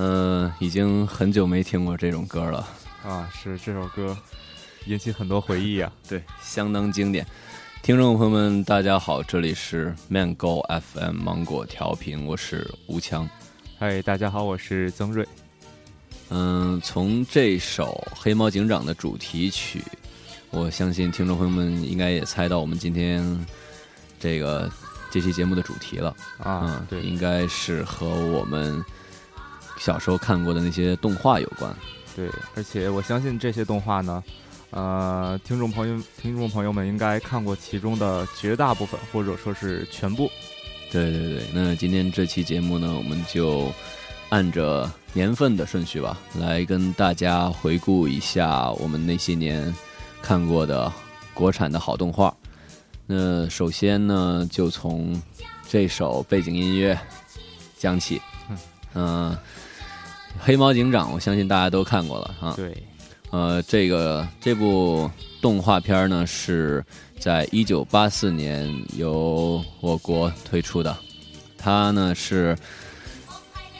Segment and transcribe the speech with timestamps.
[0.00, 2.68] 嗯，已经很久没听过这种歌了
[3.04, 3.28] 啊！
[3.34, 4.16] 是这首歌
[4.86, 7.26] 引起很多回忆啊，对，相当经典。
[7.82, 13.28] 听众朋友们，大家好，这里是 Mango FM 芒果调频，我是吴强。
[13.76, 15.26] 嗨，大家好，我是曾瑞。
[16.28, 19.82] 嗯，从这首《黑猫警长》的主题曲，
[20.50, 23.46] 我相信听众朋友们应该也猜到我们今天
[24.20, 24.70] 这个
[25.10, 28.80] 这期节目的主题了啊，对，应该是和我们。
[29.78, 31.74] 小时候看过的那些动画有关，
[32.14, 34.22] 对，而且我相信这些动画呢，
[34.70, 40.30] 呃，听众朋友、听众朋友们应该看过其中的绝大部分，或者说是全部。
[40.90, 43.70] 对对对，那今天这期节目呢，我们就
[44.30, 49.74] 按着年份的顺序吧，来跟大家回顾一下我们那些年
[50.20, 50.92] 看过的
[51.32, 52.34] 国产的好动画。
[53.06, 55.20] 那首先呢，就从
[55.68, 56.98] 这首背景音乐
[57.78, 58.20] 讲起，
[58.94, 59.36] 嗯。
[60.40, 62.54] 黑猫警长，我相信大家都看过了啊。
[62.56, 62.76] 对，
[63.30, 66.84] 呃，这个这部动画片呢是
[67.18, 70.96] 在一九八四年由我国推出的，
[71.58, 72.56] 它呢是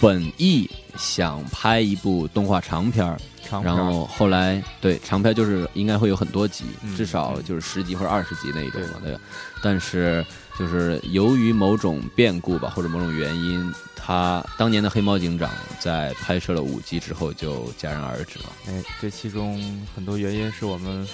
[0.00, 3.16] 本意想拍一部动画长片儿，
[3.62, 6.64] 然后后来对长片就是应该会有很多集，
[6.96, 9.16] 至少就是十集或者二十集那一种嘛，对。
[9.62, 10.24] 但是
[10.58, 13.72] 就是由于某种变故吧，或者某种原因。
[14.10, 18.44] 他当年的黑猫警长在拍摄了五集之后就戛然而止了。
[18.66, 21.06] 哎，这其中很多原因是我们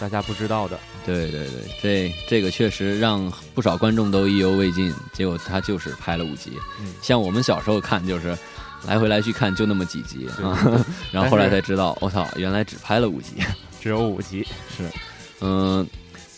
[0.00, 0.78] 大家不知道的。
[1.04, 4.90] 对对对，这这个确实让不少观众都意犹未尽。
[5.12, 6.52] 结果他就是拍了五集，
[7.02, 8.34] 像我们小时候看就是
[8.86, 10.56] 来回来去看就那么几集啊，
[11.12, 13.34] 然后后来才知道，我操，原来只拍了五集，
[13.78, 14.42] 只有五集。
[14.74, 14.90] 是，
[15.42, 15.86] 嗯。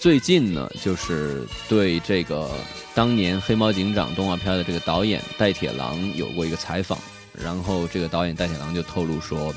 [0.01, 2.51] 最近呢，就是对这个
[2.95, 6.99] 当年《黑猫警长》动画片的这个导演戴铁郎有过一个采访，
[7.35, 9.55] 然后这个导演戴铁郎就透露说，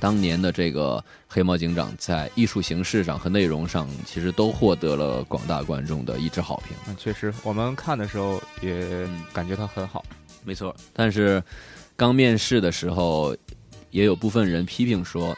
[0.00, 0.96] 当年的这个
[1.28, 6.76] 《黑猫警长》在艺术形式上和内容上，其实都获得了广大观众的一致好评。
[6.88, 10.04] 嗯，确实，我们看的时候也感觉它很好。
[10.42, 11.40] 没错，但是
[11.96, 13.36] 刚面试的时候，
[13.92, 15.32] 也有部分人批评说。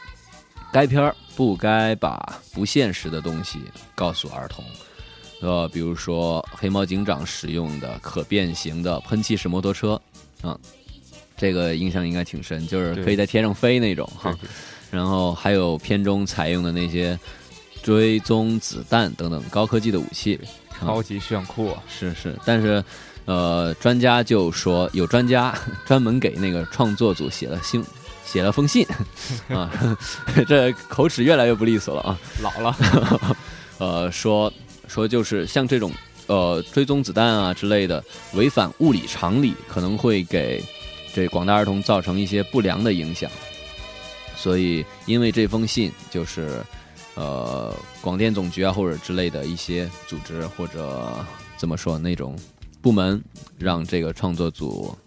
[0.71, 3.59] 该片儿不该把不现实的东西
[3.95, 4.63] 告诉儿童，
[5.41, 9.99] 呃，比如说黑猫警长使用的可变形的喷气式摩托车，
[10.41, 10.57] 啊，
[11.35, 14.37] 这个印象应该挺深，就是可以在天上飞那种哈。
[14.91, 17.17] 然后还有片中采用的那些
[17.81, 20.39] 追踪子弹等等高科技的武器，
[20.79, 21.81] 超级炫酷啊！
[21.89, 22.83] 是是，但是
[23.25, 27.83] 呃，专家就说有专家 专门给那个创作组写了信。
[28.25, 28.85] 写了封信，
[29.49, 29.71] 啊，
[30.47, 32.75] 这口齿越来越不利索了啊，老了，
[33.77, 34.51] 呃，说
[34.87, 35.91] 说就是像这种
[36.27, 40.63] 呃追踪子弹啊之类的，违反物理常理，可能会给
[41.13, 43.29] 这广大儿童造成一些不良的影响，
[44.35, 46.63] 所以因为这封信，就是
[47.15, 51.13] 呃广电总局啊或者之类的一些组织或者
[51.57, 52.35] 怎么说那种
[52.81, 53.21] 部门，
[53.59, 54.97] 让这个创作组。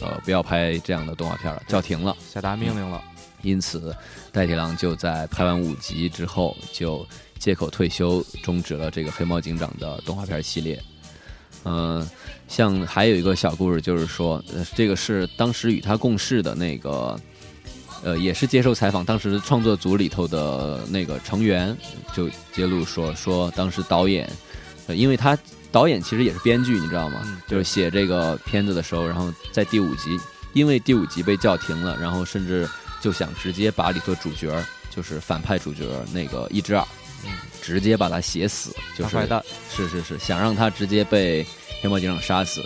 [0.00, 3.02] 呃，不要拍这样的动画片了，叫停了，下达命令了。
[3.42, 3.94] 因此，
[4.32, 7.06] 戴铁郎就在拍完五集之后，就
[7.38, 10.82] 借口退休，终止了这个黑猫警长的动画片系列。
[11.64, 12.06] 嗯，
[12.46, 14.42] 像还有一个小故事，就是说，
[14.74, 17.18] 这个是当时与他共事的那个，
[18.02, 21.76] 呃，也是接受采访，当时创作组里头的那个成员
[22.12, 24.28] 就揭露说，说当时导演，
[24.88, 25.38] 因为他。
[25.76, 27.20] 导演其实也是编剧，你知道吗？
[27.46, 30.18] 就是写这个片子的时候，然后在第五集，
[30.54, 32.66] 因为第五集被叫停了，然后甚至
[32.98, 34.50] 就想直接把里头主角，
[34.88, 36.82] 就是反派主角那个一只耳，
[37.60, 39.18] 直接把他写死，就是
[39.70, 41.46] 是是是，想让他直接被
[41.82, 42.62] 黑猫警长杀死，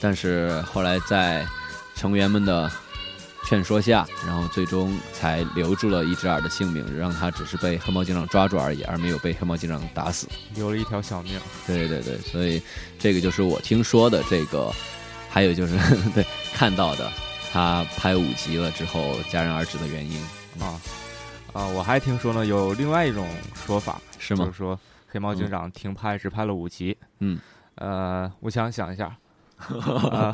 [0.00, 1.46] 但是后来在
[1.94, 2.68] 成员们的。
[3.48, 11.40] 劝说下，然后最终才留住了一只耳的性命，让他只是被黑猫警长抓住而已，而没有被黑猫警长打死，留了一条小命。
[11.66, 12.62] 对对对，所以
[12.98, 14.70] 这个就是我听说的这个，
[15.30, 15.78] 还有就是
[16.14, 17.10] 对看到的，
[17.50, 20.20] 他拍五集了之后戛然而止的原因
[20.60, 20.78] 啊
[21.54, 21.66] 啊！
[21.68, 24.44] 我还听说呢，有另外一种说法，是吗？
[24.44, 24.78] 就是说
[25.08, 26.94] 黑猫警长停拍只拍了五集。
[27.20, 27.40] 嗯，
[27.76, 29.16] 呃，我想想一下，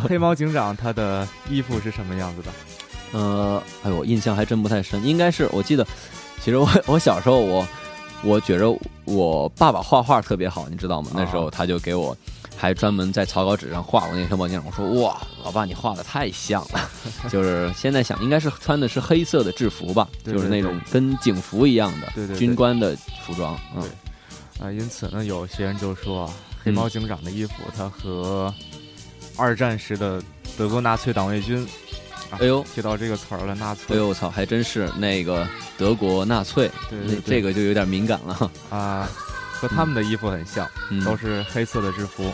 [0.00, 2.50] 黑猫警长他的衣服是什么样子的？
[3.14, 5.87] 呃，哎呦，印象还真不太深，应该是我记得，
[6.43, 7.66] 其实我 我小时候我
[8.25, 11.12] 我觉着我爸爸画画特别好，你知道吗？
[11.14, 12.16] 那时候他就给我
[12.56, 16.90] 还专门在草稿纸上画过那个黑猫警长，我说哇，老爸你画的太像了，
[17.31, 23.82] 就是现在想应该是穿的是黑色的制服吧，就是那种跟警服一样的军官的服装，嗯，
[24.58, 26.28] 啊，因此呢，有些人就说
[26.64, 28.52] 黑猫警长的衣服它和
[29.37, 30.20] 二战时的
[30.58, 31.64] 德国纳粹党卫军。
[32.41, 33.97] 哎呦，提到这个词儿了，纳粹。
[33.97, 35.47] 哎呦，我操，还真是那个
[35.77, 39.09] 德国纳粹，对这个就有点敏感了啊，
[39.53, 40.69] 和他们的衣服很像，
[41.05, 42.33] 都是黑色的制服，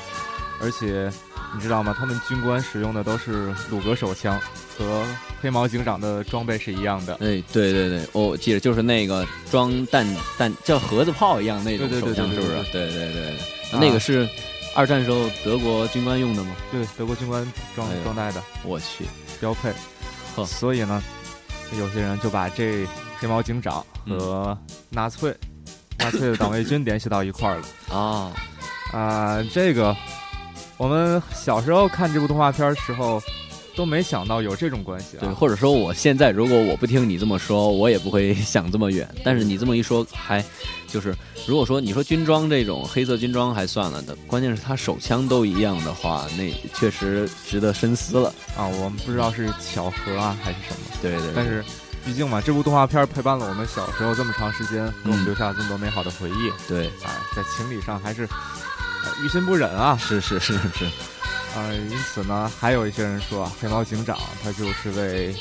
[0.62, 1.10] 而且
[1.54, 1.94] 你知道吗？
[1.98, 4.40] 他们军官使用的都是鲁格手枪，
[4.76, 5.04] 和
[5.40, 7.14] 黑猫警长的装备是一样的。
[7.14, 10.06] 哎，对对对，我记得就是那个装弹
[10.38, 12.56] 弹叫盒子炮一样那种手枪，是不是？
[12.72, 13.34] 对对对，
[13.72, 14.28] 那个是。
[14.74, 16.54] 二战时候德国军官用的吗？
[16.70, 17.44] 对，德国军官
[17.74, 18.42] 装装带的。
[18.64, 19.04] 我去，
[19.40, 19.72] 标配。
[20.36, 21.02] 呵所以呢，
[21.78, 22.86] 有些人就把这
[23.18, 24.56] 黑猫警长和
[24.88, 25.34] 纳粹、
[25.98, 27.66] 纳粹的党卫军联系到一块儿了。
[27.96, 28.32] 啊
[28.92, 29.94] 啊，这个
[30.76, 33.20] 我们小时候看这部动画片时候。
[33.76, 39.08] 都没想到有这种关系啊，对，或者说我现在如果我不听你这么说， 我也不会 想这么远。
[39.24, 40.44] 但是你这么一说，还
[40.88, 41.14] 就是
[41.46, 48.66] 如果说你说军装这种黑色军装还算了的，关键是他手枪都一样的话，那确实值得深思了啊！
[48.66, 51.30] 我们不知道是巧合啊还是什么，对对。
[51.34, 51.64] 但是
[52.04, 56.50] 毕竟嘛，这部动画片陪伴了我们小时候这么长时间，给我们留下了这么多美好的回忆。
[56.66, 58.28] 对啊，在情理上还是
[59.22, 59.96] 于心不忍啊！
[59.96, 60.86] 是是是是。
[61.54, 65.34] 啊，因此呢，还有一些人说，黑猫警长他就是为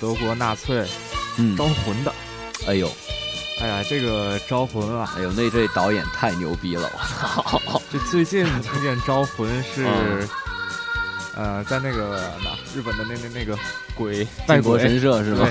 [0.00, 0.86] 德国纳粹
[1.56, 2.12] 招魂的。
[2.68, 2.90] 哎呦，
[3.60, 6.88] 哎呀，这个招魂啊，哎呦，那这导演太牛逼了！
[6.92, 9.86] 我操，这最近听见招魂是，
[11.34, 13.58] 呃，在那个哪日本的那那那个
[13.96, 15.50] 鬼外国神社是吧？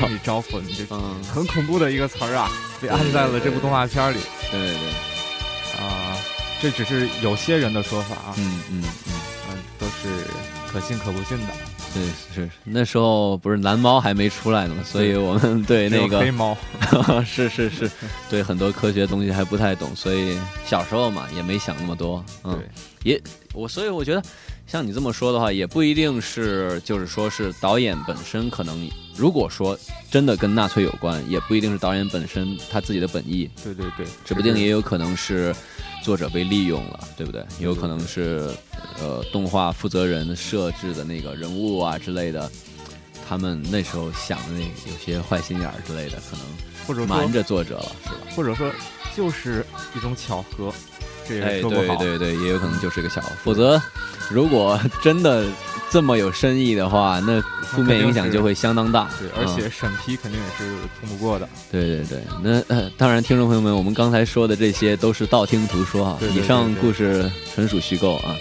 [0.00, 0.84] 给你招魂，这
[1.32, 2.50] 很恐怖的一个词儿啊，
[2.82, 4.18] 被安在了这部动画片里。
[4.50, 5.15] 对对对，啊。
[6.60, 9.12] 这只是有些人的说法啊，嗯嗯嗯
[9.50, 10.24] 嗯，都是
[10.72, 11.46] 可信可不信的。
[11.94, 12.02] 对，
[12.34, 16.56] 是那时候不是蓝猫还没出来呢嘛，所以我们对那个黑猫，
[17.24, 17.90] 是是是，
[18.28, 20.36] 对很多科学东西还不太懂，所以
[20.66, 22.22] 小时候嘛也没想那么多。
[22.44, 22.62] 嗯，
[23.02, 23.20] 也
[23.54, 24.22] 我所以我觉得，
[24.66, 29.78] 像你这么说的话，也不一定是就是说是导演本身可能，如果说
[30.10, 33.48] 真的跟纳粹有关，也不一定是导演本身他自己的本意。
[33.62, 35.54] 对对对，指不定也有可能是。
[36.02, 37.44] 作者被利用了，对不对？
[37.58, 38.48] 有可能是，
[39.00, 42.50] 呃，动画负责人设置的那个人物啊之类的，
[43.28, 46.46] 他们那时候想的那有些坏心眼儿之类的，可能
[46.86, 48.18] 或者瞒着作者了，是吧？
[48.36, 48.70] 或者说
[49.16, 49.66] 就是
[49.96, 50.72] 一种巧合，
[51.28, 51.96] 这也说不好。
[51.96, 53.20] 对对对，也有可能就是个小。
[53.42, 53.80] 否则，
[54.30, 55.46] 如果真的。
[55.88, 59.08] 这么有深意的话，那负面影响就会相当大。
[59.20, 61.48] 对，而且审批肯定也是通不过的。
[61.70, 68.34] 对对对，那呃，当然，听众朋友们，我们刚才说的这些都是道听途说啊，以上故事纯属虚构啊，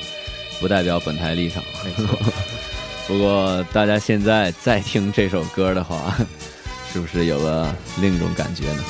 [0.59, 1.63] 不代表本台立场。
[1.85, 2.17] 没错。
[3.07, 6.17] 不过大家现在再听这首歌的话，
[6.91, 8.83] 是不是有了另一种感觉呢？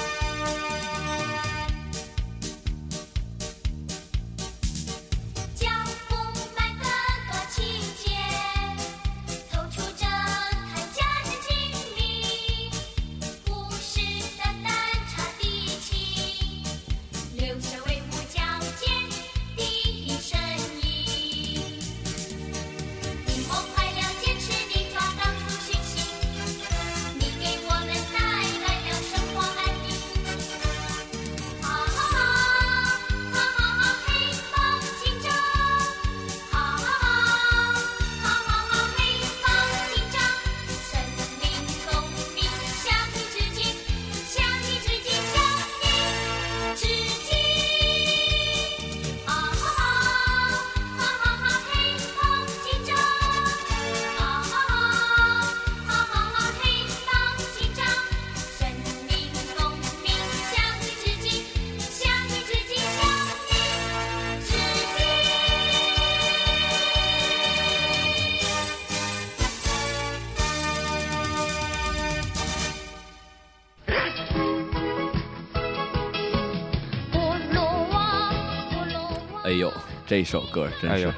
[80.16, 81.14] 这首歌真是，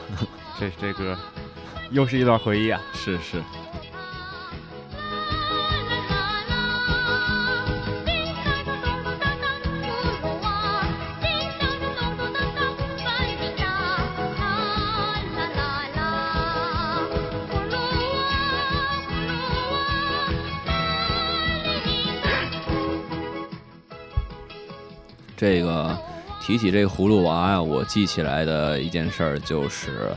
[0.58, 1.14] 这这歌
[1.90, 2.80] 又是一段回忆啊！
[2.94, 3.42] 是是。
[25.36, 26.07] 这个。
[26.48, 30.10] 提起这个葫芦娃呀，我记起来的一件事儿就是，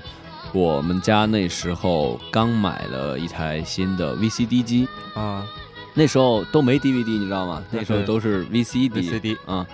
[0.54, 5.46] 我们家那时候刚买了一台新的 VCD 机啊，
[5.94, 7.62] 那时候都没 DVD，你知道吗？
[7.70, 9.68] 那时候都是 VCD，VCD 啊。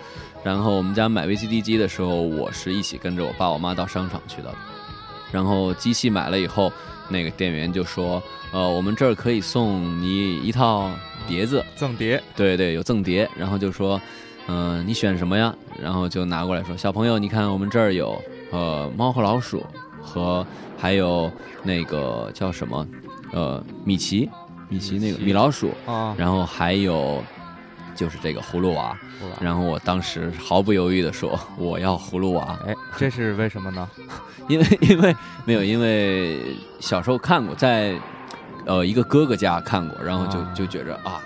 [0.43, 4.51] 然后我们家买 VCD 机的时候，我是一起跟着我爸我妈到商场去的。
[5.31, 6.73] 然后机器买了以后，
[7.07, 8.19] 那个店员就说
[8.51, 10.89] ：“呃，我们这儿可以送你一套
[11.27, 12.19] 碟子，赠碟。
[12.35, 13.29] 对对，有赠碟。
[13.37, 14.01] 然后就说，
[14.47, 15.53] 嗯，你选什么呀？
[15.81, 19.65] 然后就拿过来说，小朋友，你看我们这儿有呃猫和老鼠
[20.01, 20.45] 和
[20.77, 21.31] 还有
[21.63, 22.87] 那个叫什么
[23.31, 24.29] 呃米奇，
[24.69, 27.23] 米奇那个米老鼠啊，然后还有
[27.95, 28.97] 就是这个葫芦娃。
[29.41, 32.57] 然后我当时毫不犹豫的说，我要葫芦娃。
[32.67, 33.89] 哎，这是为什么呢？
[34.47, 36.39] 因为因为没有，因为
[36.79, 37.99] 小时候看过，在
[38.65, 41.19] 呃一个哥哥家看过，然后就就觉着啊，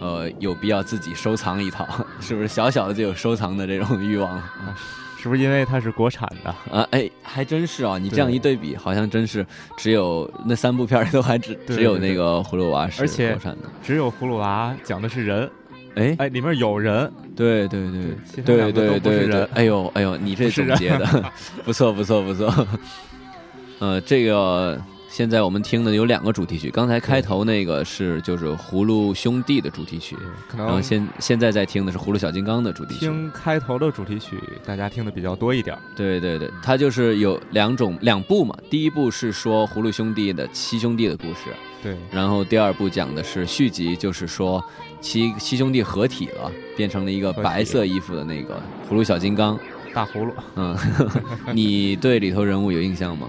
[0.00, 1.86] 呃有必要自己收藏一套，
[2.20, 4.40] 是不是小小的就有收藏的这种欲望了？
[4.40, 4.76] 啊？
[5.20, 6.50] 是不是因为它是国产的？
[6.78, 7.98] 啊，哎，还真是啊！
[7.98, 9.44] 你这样一对比，好像真是
[9.76, 15.50] 只有那三部片里都还只只有那个葫芦娃是国产的，只有葫芦娃讲的是人。
[15.96, 21.24] 哎哎，里面有人，对对对，对对对对，哎呦哎呦，你这总结的
[21.64, 22.68] 不错不错不错，
[23.80, 24.80] 呃，这个。
[25.10, 30.16] 现在我们听的有两个主题曲，刚才开头那个是就是葫芦兄弟的主题曲，
[30.56, 33.00] 然后现现在在听的是葫芦小金刚的主题曲。
[33.00, 35.76] 听开头的主题曲，大家听的比较多一点。
[35.96, 44.62] 对对对，它就是有两种两部嘛，第一部是说葫芦兄弟的七兄弟的故事，对，然后第二部讲的是续集，就是说
[45.00, 49.58] 七七兄弟合体了，变成了一个白色衣服的那个葫芦小金刚，
[49.94, 50.34] 大葫芦。
[50.54, 50.76] 嗯，
[51.54, 53.26] 你对里头人物有印象吗？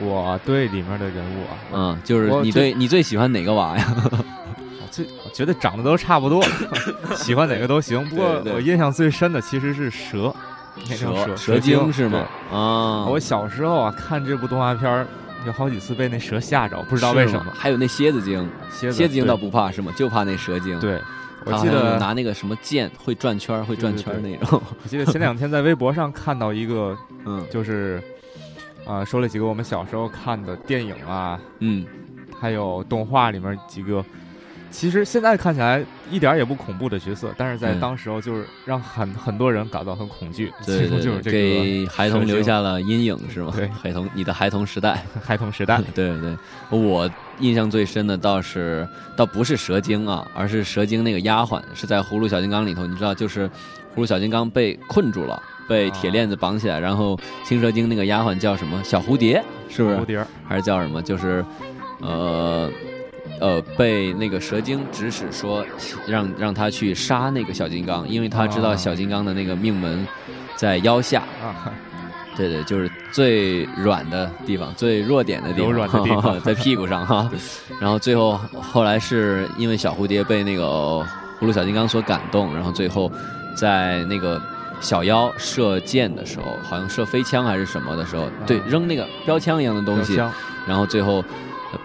[0.00, 3.94] 我对里面的人物啊，嗯，就是你对你最喜欢哪个娃呀？
[4.82, 6.42] 我最我觉得长得都差不多，
[7.16, 8.04] 喜欢哪个都行。
[8.08, 10.34] 不过我印象最深的其实是蛇，
[10.84, 12.26] 蛇蛇精是吗？
[12.52, 15.06] 啊，我小时候啊看这部动画片
[15.46, 17.52] 有好几次被那蛇吓着，不知道为什么。
[17.54, 19.92] 还有那蝎子精，蝎子精倒不怕是吗？
[19.96, 20.78] 就怕那蛇精。
[20.80, 21.00] 对，
[21.44, 24.60] 我记得拿那个什么剑会转圈会转圈那种。
[24.82, 26.96] 我记得前两天在微博上看到一个，
[27.26, 28.02] 嗯，就是。
[28.86, 31.86] 啊，说了几个我们小时候看的电影啊，嗯，
[32.38, 34.04] 还有动画里面几个，
[34.70, 43.52] 其实现在看起来一点也不恐怖的角色，但是在当时候就是让很很多人感到很恐惧，对对对，给孩童留下了阴影是吗？
[43.56, 46.36] 对， 孩童，你的孩童时代， 孩童时代， 对对，
[46.70, 48.86] 我印象最深的倒是
[49.16, 53.48] 倒不是蛇精啊，而是蛇精那个丫鬟是在葫芦小金刚里头，你知道，就是
[53.94, 55.42] 葫芦小金刚被困住了。
[55.68, 58.82] 被铁链子绑起来，然后青蛇精那个丫鬟叫什么？
[58.84, 59.96] 小蝴蝶，是不是？
[59.96, 61.00] 蝴蝶还是叫什么？
[61.02, 61.44] 就是，
[62.00, 62.70] 呃，
[63.40, 65.64] 呃，被那个蛇精指使说，
[66.06, 70.06] 让让他去杀那个小金刚，因为他知道小金刚的那个命门
[70.56, 71.22] 在腰下。
[71.42, 71.72] 啊，
[72.36, 77.30] 对对，就是最软的地方，最弱点的地方，软的地方 在屁股上哈。
[77.80, 80.62] 然后最后后来是因为小蝴蝶被那个
[81.40, 83.10] 葫芦小金刚所感动，然后最后
[83.56, 84.40] 在那个。
[84.80, 90.16] 小妖射箭的时候，好像射飞枪还是什么的时候，对，扔那个标枪一样的东西，
[90.66, 91.24] 然后最后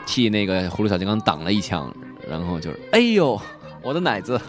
[0.05, 1.93] 替那个葫芦小金刚挡了一枪，
[2.29, 3.39] 然后就是，哎呦，
[3.81, 4.39] 我的奶子，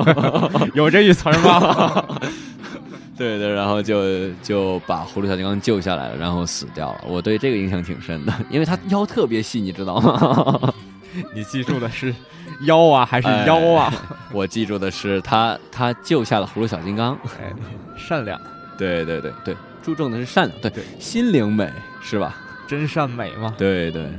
[0.74, 2.04] 有这一词吗？
[3.16, 7.00] 对对，然后就就把葫芦小金刚救下来了，然后死掉了。
[7.06, 10.72] 我对这个印象挺深的，因为他腰特别细，你知道吗？
[11.34, 12.14] 你记住的是。
[12.62, 13.92] 妖啊，还是妖啊？
[14.32, 17.14] 我记住的是他，他救下了葫芦小金刚。
[17.40, 17.52] 哎，
[17.96, 18.38] 善良，
[18.76, 21.70] 对对对对，注重的是善良，对对，心灵美
[22.02, 22.36] 是吧？
[22.66, 23.54] 真善美嘛。
[23.56, 24.10] 对对。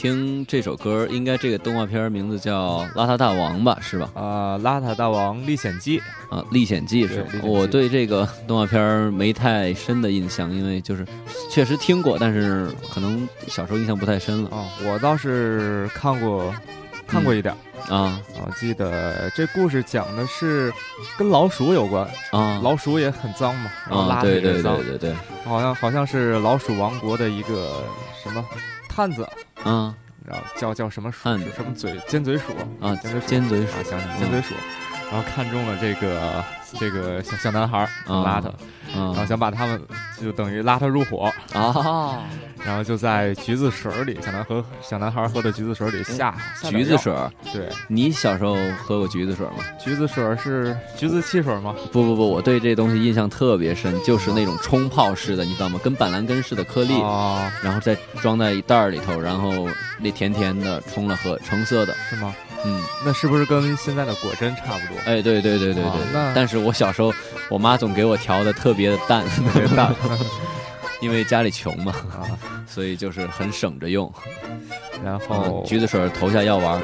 [0.00, 4.08] 听这首歌，应该这个动画片名字叫《邋遢大王》吧，是吧？
[4.14, 6.00] 啊，《邋遢大王历险记》
[6.34, 7.28] 啊，《历险记》是吧。
[7.42, 8.80] 我对这个动画片
[9.12, 11.06] 没太深的印象，因为就是
[11.50, 14.48] 确实听过，但是可能小时候印象不太深了。
[14.48, 16.50] 啊，我倒是看过，
[17.06, 17.54] 看过一点
[17.90, 18.18] 啊。
[18.42, 20.72] 我记得这故事讲的是
[21.18, 25.14] 跟老鼠有关啊，老鼠也很脏嘛，然后拉对对对对对，
[25.44, 27.84] 好像好像是老鼠王国的一个
[28.22, 28.42] 什么。
[29.00, 29.26] 探子，
[29.64, 29.94] 嗯，
[30.26, 31.50] 然后叫叫什么探子？
[31.56, 31.98] 什么嘴？
[32.06, 32.52] 尖嘴鼠。
[32.82, 32.94] 啊？
[32.96, 34.54] 尖嘴鼠，尖嘴鼠，想想尖嘴鼠，
[35.10, 36.44] 然后看中了这个
[36.78, 38.52] 这个小小男孩，拉他。
[38.92, 39.80] 然后想把他们
[40.22, 42.22] 就等于拉他入伙啊，
[42.64, 47.12] 然后就在橘子水里，小男和小男孩喝的橘子水里下橘子水。
[47.52, 49.64] 对，你小时候喝过橘子水吗？
[49.82, 51.74] 橘子水是橘子汽水吗？
[51.90, 55.80] 不不不，我对这东西印象特别深，就是那种冲泡式的，你知道吗？
[55.82, 56.92] 跟板蓝根似的颗粒，
[57.62, 62.34] 然后再装在一袋儿里头，然后那甜甜的，冲了喝，橙色的是吗？
[62.64, 64.96] 嗯，那是不是跟现在的果真差不多？
[65.06, 66.32] 哎，对对对对对。
[66.34, 67.12] 但是我小时候，
[67.48, 69.94] 我妈总给我调的特别的淡，特别淡。
[71.00, 72.28] 因为家里穷嘛，啊，
[72.66, 74.12] 所以就是很省着用。
[75.02, 76.78] 然后橘子水投下药丸，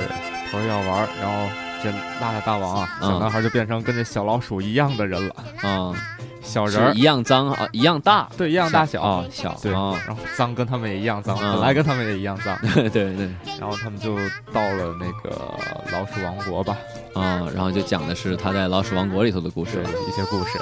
[0.50, 1.52] 投下药丸，然后
[1.82, 5.92] 这邋遢大王啊，小男孩就变成跟这小老鼠一样的人了啊。
[6.46, 6.92] 小人儿。
[6.94, 13.28] 一样脏啊，一样大，对，一样大小啊，小对，然后脏跟他们也一样脏，本来跟他们也一样脏， 对对。
[13.58, 14.16] 然后他们就
[14.52, 15.36] 到了那个
[15.92, 16.76] 老鼠王国吧，
[17.14, 20.58] 啊，然后就讲的是他在老鼠王国里头的故事，一些故事。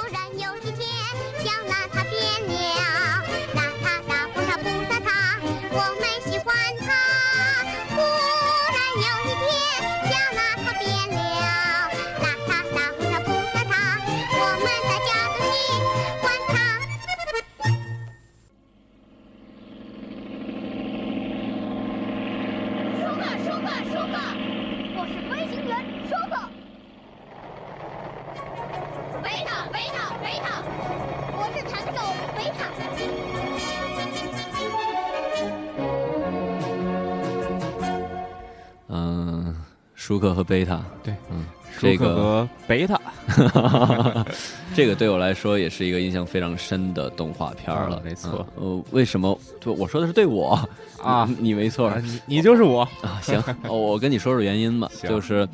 [40.05, 41.47] 舒克和贝塔，对，嗯，
[41.79, 43.01] 舒克和贝塔，
[44.75, 48.45] 这个对我来说也是一个印象非常深的动画片了，没错。
[48.55, 49.35] 呃，为什么？
[49.59, 50.59] 就我说的是对我
[51.01, 53.19] 啊，你没错，你你就是我啊。
[53.19, 55.49] 行，我跟你说说原因吧，就是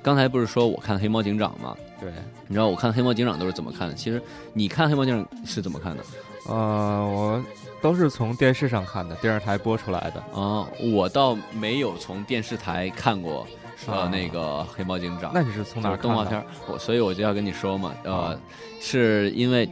[0.00, 1.76] 刚才不是说我看《黑猫警长》吗？
[2.00, 2.12] 对，
[2.46, 3.94] 你知道我看《黑猫警长》都是怎么看的？
[3.94, 6.04] 其实你看《黑猫警长》是怎么看的？
[6.46, 7.44] 呃，我
[7.82, 10.40] 都是从电视上看的，电视台播出来的。
[10.40, 13.44] 啊，我倒没有从电视台看过。
[13.86, 16.44] 呃，那个黑猫警长，那你是从哪动画片？
[16.68, 18.38] 我所以我就要跟你说嘛，呃，
[18.80, 19.68] 是因为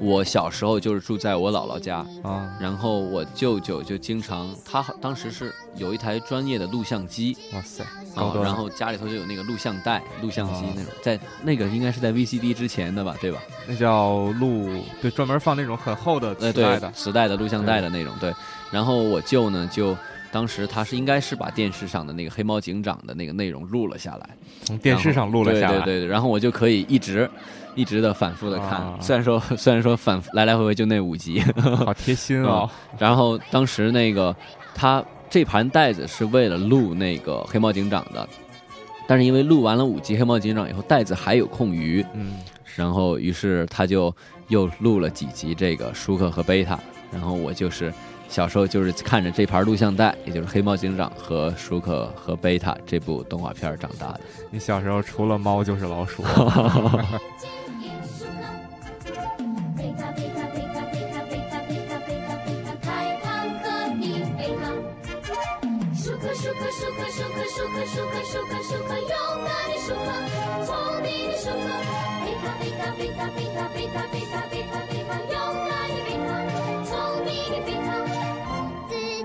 [0.00, 7.84] 我小时候就是住在我姥姥家啊，然后我舅舅就经常，他当时是有一台专业的录像机，哇塞，
[8.16, 13.40] 然后家里头就有那个录像带、录像机那种，在那个应该是在 VCD 之前的吧，对吧？
[13.68, 18.34] 那叫录，对，专门放那种很厚的磁带的磁带的录像带的那种，对。
[18.70, 19.94] 然后我舅呢就。
[20.32, 24.30] 当时他是应该是把电视上的那个黑猫警长的那个内容录了下来，
[24.64, 27.28] 从电视上录了下来，对对对，然后我就可以一直
[27.74, 31.42] 一直的反复的看，虽然说虽然说反来来回回就那五集，
[31.84, 32.70] 好贴心哦。
[32.96, 34.34] 然后当时那个
[34.74, 38.28] 他这盘带子是为了录那个黑猫警长的，
[39.08, 42.38] 但是因为录完了五集黑猫警长以后，带子还有空余，嗯，
[42.76, 44.14] 然后于是他就
[44.46, 46.78] 又录了几集这个舒克和贝塔，
[47.12, 47.92] 然后我就是。
[48.30, 54.20] 小时候就是看着这盘录像带，也就是《黑猫警长》和《舒克和贝塔》这部动画片长大的。
[54.50, 56.22] 你小时候除了猫就是老鼠。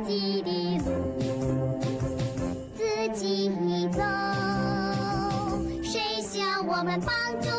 [0.06, 0.52] 自己的
[0.86, 1.80] 路
[2.76, 3.50] 自己
[3.90, 4.04] 走
[5.82, 7.50] 谁需要我们帮助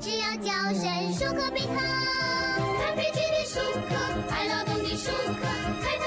[0.00, 1.76] 只要叫声舒克贝塔
[2.78, 3.94] 爱培训的舒克
[4.28, 5.97] 爱劳动的舒克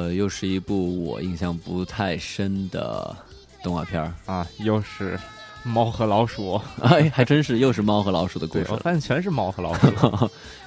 [0.00, 3.14] 呃，又是一部我印象不太深的
[3.62, 5.18] 动画片儿啊，又是
[5.62, 8.66] 猫和老鼠， 哎，还真是又是猫和老鼠的故事。
[8.70, 9.88] 我发现全是猫和老鼠，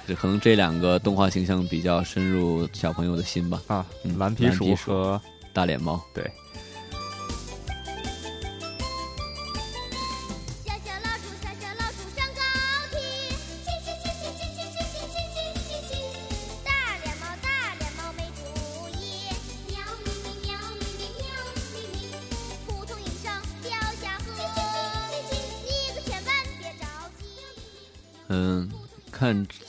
[0.06, 3.60] 这 可能这两个动画形象比较深入小朋友的心吧。
[3.66, 3.84] 啊，
[4.18, 5.20] 蓝皮鼠和
[5.52, 6.30] 大脸猫，对。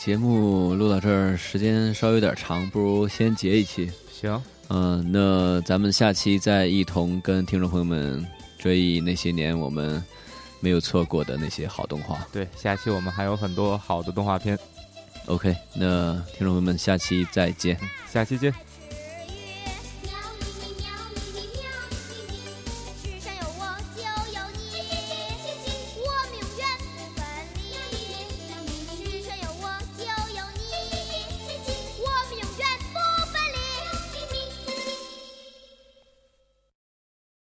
[0.06, 3.92] 节目录到这儿，时间稍微有点长，不如先结一期。
[4.14, 8.24] 行，嗯，那咱们下期再一同跟听众朋友们
[8.56, 10.04] 追忆那些年我们
[10.60, 12.20] 没有错过的那些好动画。
[12.32, 14.56] 对，下期我们还有很多好的动画片。
[15.26, 17.76] OK，那听众朋友们，下期再见，
[18.08, 18.54] 下期见。